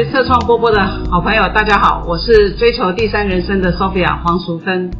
[0.00, 0.80] 位社创波波的
[1.10, 4.90] 好朋友，大家好，我是追求第三人生的 Sophia 黄淑芬。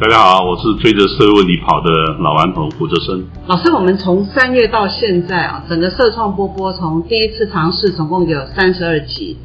[0.00, 3.22] 大家好，我是追着社会问题跑的老顽童胡哲生。
[3.48, 9.36] 老师，我们从三月到现在啊，整个社创波波从第一次尝试，总共有三十二集，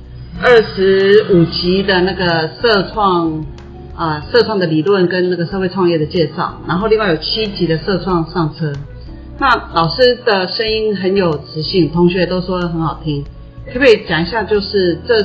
[0.42, 3.44] 二十五集的那个社创
[3.94, 8.72] 啊，社创的理论跟那个社会创业的介绍，然后另外有七集的社创上车。
[9.40, 13.26] 那老师的声音很有磁性，同学都说很好听。
[13.68, 15.16] 可不可以讲一下，就是这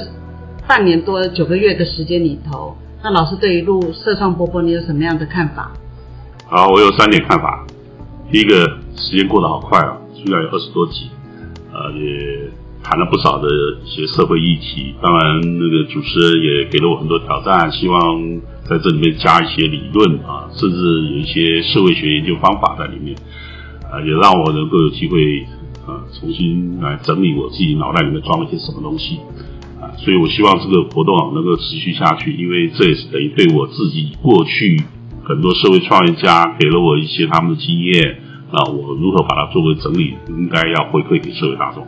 [0.69, 5.73] 半年多九个月的时间里头，那老师对于录社创波波，你有什么样的看法？
[6.47, 7.67] 好，我有三点看法。
[8.31, 8.55] 第一个，
[8.97, 11.09] 时间过得好快啊，居然有二十多集，
[11.73, 12.51] 呃，也
[12.85, 13.49] 谈了不少的
[13.85, 14.95] 一些社会议题。
[15.01, 20.77] 当然，那个主持人也给了我很多挑战，希望在这里面加一些理论啊，甚至
[21.11, 23.17] 有一些社会学研究方法在里面，
[23.91, 25.47] 啊，也让我能够有机会。
[26.17, 29.19] 啊，重新来整理我自己脑袋里面装了些什么东西
[29.81, 34.83] 啊，所以我希望这个活动啊能够持续下去，因为这也是等于对我自己过去
[35.25, 38.19] 很多社会创业家给了我一些他们的经验
[38.51, 41.87] 啊，我如何把它作为整理，应该要回馈给社会大众。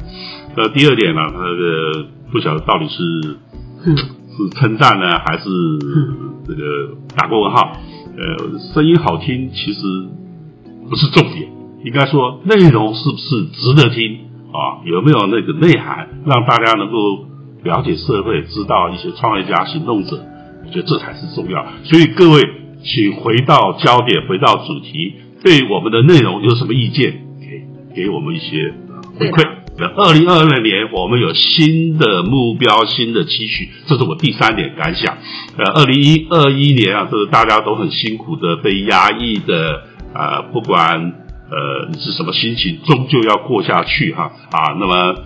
[0.57, 3.39] 那第二点呢，那个不晓得到底是
[4.37, 5.49] 是称赞呢，还是
[6.47, 7.73] 这个打个问号？
[8.17, 9.81] 呃，声音好听其实
[10.89, 11.58] 不是重点。
[11.85, 14.19] 应该说，内容是不是值得听
[14.53, 14.83] 啊？
[14.85, 17.25] 有没有那个内涵，让大家能够
[17.63, 20.19] 了解社会，知道一些创业家、行动者？
[20.67, 21.65] 我觉得这才是重要。
[21.85, 22.43] 所以各位，
[22.83, 27.13] 请回到焦点，回到主题，对我们的内容有什么意见？
[27.41, 28.75] 给给我们一些
[29.21, 29.49] 回馈。
[29.79, 35.17] 二零二二年，我们有新的目标、新的期许，这是我第三点感想。
[35.57, 41.28] 呃，二零一二一年啊，这个大家都很辛苦的，被压抑的啊，不管。
[41.51, 42.79] 呃，你是什么心情？
[42.85, 44.77] 终究要过下去哈啊！
[44.79, 45.17] 那么，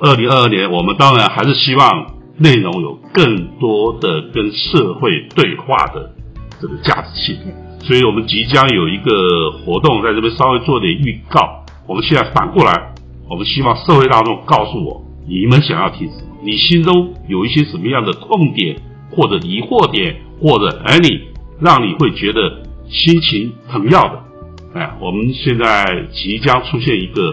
[0.00, 2.06] 二零二二年，我们当然还是希望
[2.38, 6.12] 内容有更多的跟社会对话的
[6.60, 7.36] 这个价值性，
[7.80, 11.64] 所以我们即将有一个活动，在这边稍微做点预告。
[11.88, 12.94] 我们现在反过来，
[13.28, 16.38] 我们希望社会大众告诉我，你们想要听什么？
[16.44, 18.76] 你心中有一些什么样的痛点，
[19.10, 21.22] 或者疑惑点，或者 any
[21.60, 24.31] 让你会觉得心情很要的。
[24.74, 27.30] 哎，我们现在即将出现一个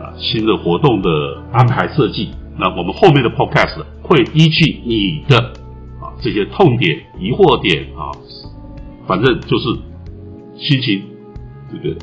[0.00, 1.08] 啊新的活动的
[1.52, 5.38] 安排设计，那我们后面的 podcast 会依据你的
[6.00, 8.10] 啊这些痛点、疑惑点啊，
[9.06, 9.68] 反正就是
[10.58, 11.04] 心情
[11.70, 11.96] 这个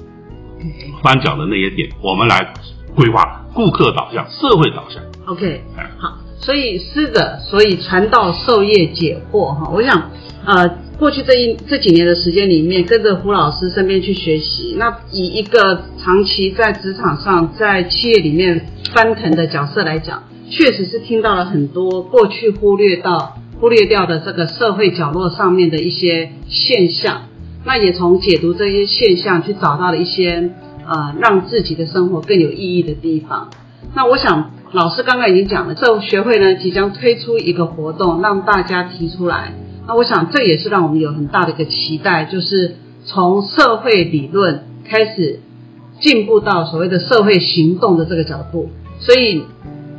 [1.04, 2.54] 翻脚的那些点，我们来
[2.96, 5.04] 规划顾客导向、社会导向。
[5.26, 5.62] OK，
[5.98, 10.10] 好，所以师者，所以传道授业解惑哈，我想
[10.46, 10.78] 呃。
[11.00, 27.24] 过去这一这几年的时间里面，跟着胡老师身边去学习，那以一个长期在职场上、在企业里面翻腾的角色来讲，确实是听到了很多过去忽略到、忽略掉的这个社会角落上面的一些现象。
[27.66, 30.52] 那也从解读这些现象，去找到了一些
[30.88, 33.50] 呃让自己的生活更有意义的地方。
[33.94, 39.54] 那我想，老师刚刚已经讲了，这学会呢即将推出一个活动，让大家提出来。
[39.86, 45.42] 那我想，这也是让我们有很大的一个期待，就是从社会理论开始
[46.00, 48.70] 进步到所谓的社会行动的这个角度。
[49.00, 49.44] 所以，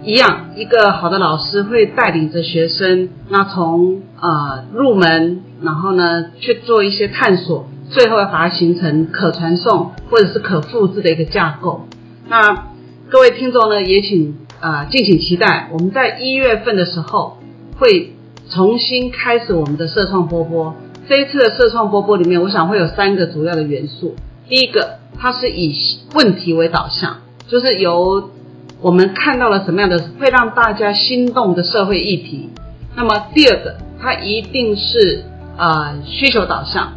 [0.02, 11.86] 一样，一个好的老师会带领着学生，那从呃入门，然后呢去做一些探索，最后要把它形成可传送或者是可复制的一个架构。
[12.26, 12.68] 那
[13.10, 17.36] 各位听众呢，也请啊敬请期待，我们在一月份的时候
[17.76, 18.13] 会。
[18.54, 20.76] 重新开始我们的社创波波。
[21.08, 24.14] 这一次的社创波波里面，我想会有三个主要的元素。
[24.48, 25.74] 第一个，它是以
[26.14, 27.18] 问题为导向，
[27.48, 28.30] 就是由
[28.80, 32.48] 我们看到了什么样的会让大家心动的社会议题。
[32.94, 35.24] 那么第二个，它一定是
[35.58, 36.92] 呃需求导向，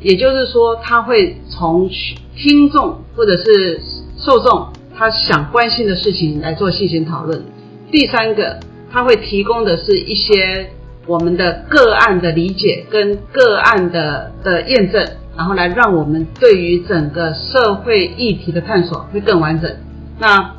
[0.00, 1.90] 也就是说，它会从
[2.36, 3.80] 听众或者是
[4.16, 7.42] 受众他想关心的事情来做细心讨论。
[7.90, 8.60] 第三个，
[8.92, 10.70] 它会提供的是一些。
[11.10, 15.04] 我们的个案的理解跟个案的的验证，
[15.36, 19.68] 然后来让我们对于整个社会议题的探索会更完整。
[20.20, 20.54] 那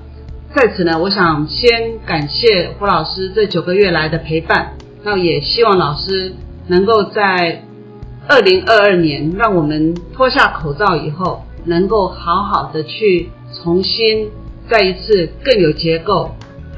[0.53, 4.74] 在此呢，我想先感谢胡老师这九个月来的陪伴，
[5.06, 6.33] 那也希望老师
[6.68, 7.63] 能够在
[8.27, 13.30] 二零二二年，让我们脱下口罩以后，能够好好的去
[13.63, 14.30] 重新
[14.69, 16.31] 再一次更有结构。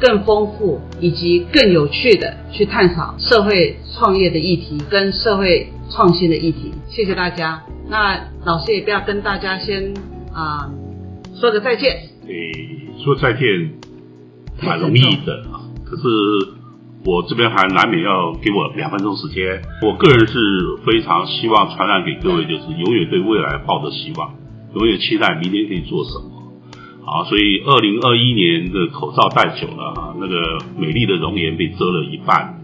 [0.03, 6.73] 更丰富以及更有趣的去探讨社会创业的议题跟社会创新的议题。
[6.89, 7.63] 谢谢大家。
[7.89, 9.93] 那老师也不要跟大家先
[10.33, 10.69] 啊
[11.39, 11.89] 说个再见。
[12.27, 12.51] 诶，
[13.01, 13.47] 说再见
[14.61, 16.03] 蛮容易的啊，可是
[17.05, 19.61] 我这边还难免要给我两分钟时间。
[19.81, 20.33] 我个人是
[20.85, 24.35] 非常希望传染给各位，就是永远对未来抱着希望，
[24.75, 26.42] 永远期待明天可以做什么。
[27.05, 32.61] 啊，所以二零二一年的口罩戴久了啊，那个美丽的容颜被遮了一半，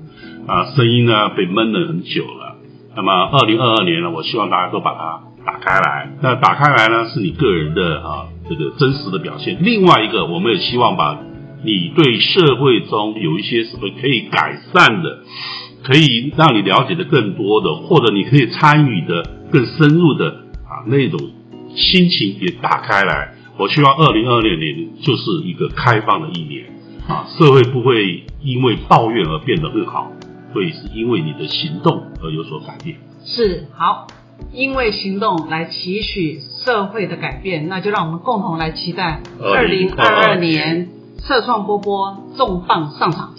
[0.47, 2.55] 啊，声音呢被闷了很久了。
[2.95, 6.11] 那么二零二二年呢，我希望大家都把它打开来。
[6.21, 9.57] 那打开来呢，是你个人的啊这个真实的表现。
[9.61, 11.19] 另外一个，我们也希望把
[11.63, 15.19] 你对社会中有一些什么可以改善的，
[15.83, 20.29] 可以让你了解的更多的，或者你可以参与的更深入的
[20.63, 21.19] 啊那种
[21.75, 23.33] 心情也打开来。
[23.59, 26.65] 我希望二零二二年就是一个开放的一年
[27.07, 30.09] 啊，社会不会因为抱怨而变得更好。
[30.51, 32.97] 会是因为你的行动而有所改变。
[33.23, 34.07] 是好，
[34.51, 40.87] 因为行动来期许社会的改变，那就让我们共同来期待二零二二年，
[41.19, 43.35] 社创波波重磅上场。